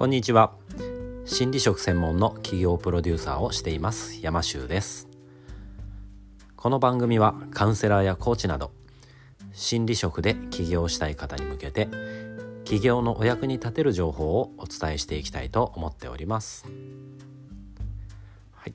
[0.00, 0.54] こんにちは。
[1.26, 4.18] 心理職専門の企業プロデューサーをしています。
[4.22, 5.10] 山修です。
[6.56, 8.70] この番組はカウンセラーやコーチなど
[9.52, 11.90] 心理職で起業したい方に向けて
[12.64, 16.64] 起業のお役に立てる情報をお伝えしていきたいと思っております。
[18.52, 18.74] はい。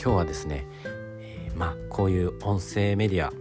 [0.00, 3.32] 今日はですね、えー、まあこういう音声メディア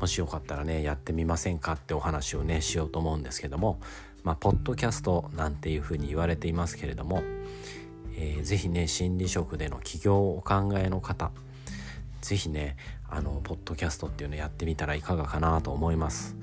[0.00, 3.78] もしよかったらねやってみませんかってお話をねしようと思うんですけども
[4.26, 7.22] まあ、ポッドキャストなんていうふうに言われていますけれども、
[8.18, 11.30] えー、ぜひね心理職での起業をお考えの方
[12.22, 12.76] 是非ね
[13.08, 16.34] あのポッドキャストっていうのやってみたらいかがかなと思います。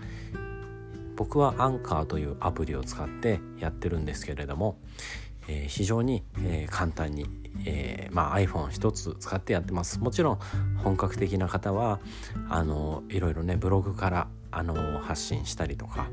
[1.18, 4.78] 僕はアンカーというアプリを使ってやってるんですけれども、
[5.48, 7.26] えー、非常に、えー、簡単に、
[7.66, 10.00] えーまあ、iPhone 一つ使ってやってます。
[10.00, 10.40] もちろん
[10.84, 12.00] 本格的な方は
[12.50, 16.10] あのいろいろねブログからあの発信したりとか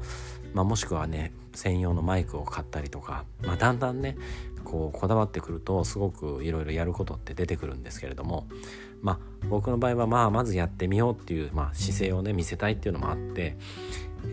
[0.55, 4.17] まあ、もしくはね専用のマイクを買ったりとか、まあ、だんだんね
[4.65, 8.47] こうこだわってくるとすごくいろいろやることって出てくるんですけれども、
[9.03, 13.57] まあ、僕の場合はまあまずやってみようっていう、まあ、姿勢をね見せたいっていうのもあって、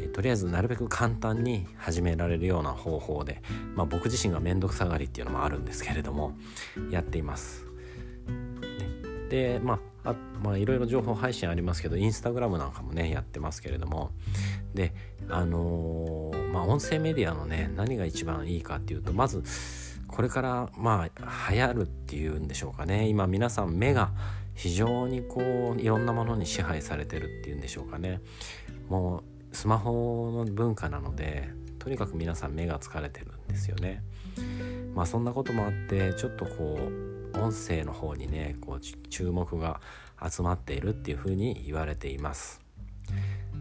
[0.02, 3.42] えとりあえずなるべく簡単に始められるような方法で、
[3.76, 6.38] まあ、僕自身が面倒くさがりっていうのもあるんですけれども
[6.92, 7.66] やっています。
[8.28, 14.12] ね、でまあまあいろいろ情報配信ありますけどインスタグラムなんかもねやってますけれども
[14.74, 14.94] で
[15.30, 19.44] あのー、まあ音声メディアのね何が一番いいかっていうとまず
[20.08, 23.08] これからまあ流行るっていうんでしょうかね。
[23.08, 24.12] 今皆さん目が
[24.56, 28.22] 非常にこういろんなものに支配されてるっていうんでしょうかね。
[28.90, 31.50] もうスマホの文化なので
[31.80, 34.04] とにかく皆さん目が疲れてるんですよね。
[34.94, 36.80] まあそんなこともあってちょっとこ
[37.34, 39.80] う音声の方にねこう注目が
[40.28, 42.62] 集まっているっていうふうに言われています。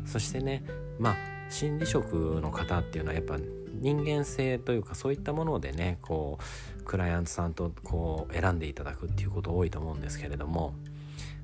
[0.07, 0.65] そしてね
[0.99, 1.17] まあ
[1.51, 3.37] 心理職の方っていうのはやっぱ
[3.81, 6.39] 人間性というかそういったものでねこ
[6.81, 10.75] うクライアントさんとこう選んでいただくっていうこと多いと思うんですけれども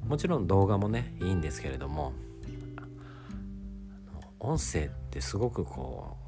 [0.06, 2.12] もちろん動画もねいいんですけれども
[4.40, 6.22] 音声ってすごくこう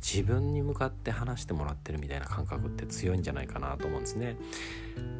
[0.00, 4.36] 自分に向かって話してもらってるみたいな感覚って強いんじゃないかなと思うんですね。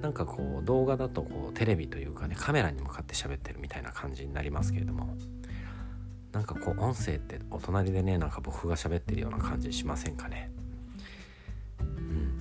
[0.02, 5.16] なんかこう動画だとこうテレビというかねカメラに向かって喋ってるみたいな感じになりますけれども
[6.38, 10.52] なんかこう音声ってお隣でねなんか僕が喋ってるような感じしませんかね？
[11.80, 12.38] うん、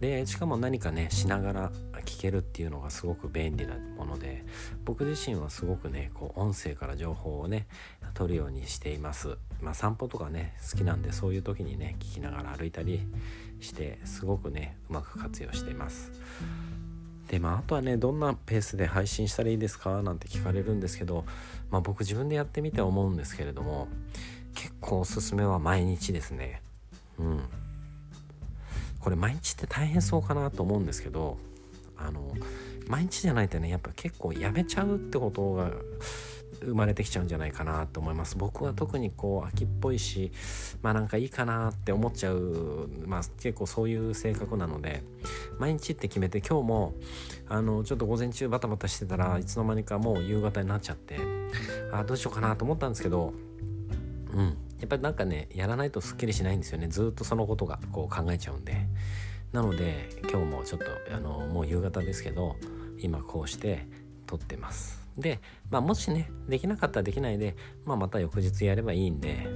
[0.00, 1.72] でしかも何かねしながら
[2.04, 4.44] 聞けるっていうのがすごく便利なもので
[4.84, 7.66] 僕自身はすごくねこう音声から情報をね
[8.12, 9.38] 取るようにしています。
[9.62, 13.00] まあ、散歩とかね好きなんでそういう時にね聞きながら歩いたり
[13.60, 16.12] してすごくねうまく活用しています。
[17.32, 21.24] でまああとはねどんなペースで配信したらいいですかなんて聞かれるんですけど、
[21.70, 23.88] まあ、僕自分でやってみて思うんですけれども
[24.54, 26.60] 結構おすすめは毎日ですね。
[27.18, 27.40] うん。
[29.00, 31.38] これ毎日って大変そうかなと思うんですけど
[31.96, 32.34] あの
[32.86, 35.70] 毎日じゃないとねやっぱ結構やめちゃうってことが
[36.64, 38.36] 生まれてきちゃうんじゃないかなと思います。
[38.36, 40.32] 僕は特にこう秋っぽいし
[40.82, 45.02] まあなんかいいかなって思っちゃうまあ結構そういう性格なので
[45.58, 46.94] 毎日って決めて今日も
[47.48, 51.18] あのちょっと午前中バタバタしてたらいつの間にかもう夕方になっちゃって
[51.92, 53.32] あどうしようかなと思ったんですけど
[54.32, 54.56] うん。
[54.80, 56.88] やっぱりなんかねやらないとすっきりしないんですよね。
[56.88, 58.86] ずっとそのことがこう考えちゃうんで。
[59.52, 62.56] なので今日もちょっとあのもう夕方ですけど
[62.98, 63.86] 今こうして
[64.26, 65.01] 撮ってます。
[65.18, 65.40] で、
[65.70, 69.46] まあ、もしねできなかったらできないで、まあ、また翌日やればいいんで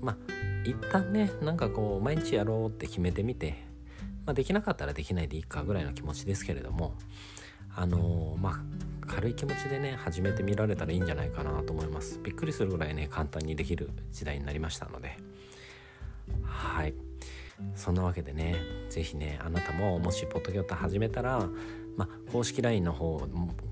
[0.00, 0.16] まあ
[0.64, 3.64] 一旦ねなんかこう毎日やろうって決めてみて、
[4.26, 6.94] まあ、できなかったらできないでいいかぐらいの気持ちですけれども
[7.74, 12.20] あのー、まあ軽い気持ちでね始めてみられたらいいんじゃないかなと思います。
[12.22, 15.16] びっくりするぐらいね簡単にできる時代になりましたので。
[16.44, 16.94] はい。
[17.74, 18.56] そんなわけでね
[18.88, 21.46] 是非ねあなたももしポッドキャスト始めたら
[22.00, 23.20] まあ、公式 LINE の方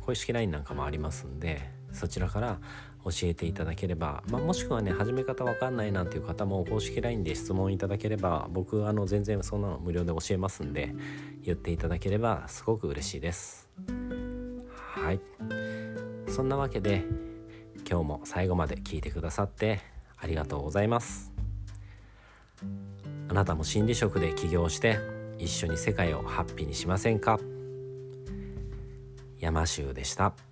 [0.04, 2.58] 公式 LINE なんかもありますんでそちらから
[3.02, 10.94] 教えていただければ、まあ、もしくはね始め方わかんないなんていう方も公式 LINE で質問いただければ僕あの全然そんなの無料で教えますんで
[11.42, 13.66] 言っていただければすごく嬉しいです。
[14.76, 15.20] はい。
[16.28, 17.04] そんなわけで
[17.90, 19.80] 今日も最後まで聞いてくださって
[20.18, 21.32] ありがとうございます。
[23.30, 24.98] あなたも心理職で起業して
[25.38, 27.38] 一緒に世界をハッピーにしませんか？
[29.38, 30.47] 山州でした。